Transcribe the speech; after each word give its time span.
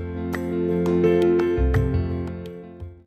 you 0.00 0.23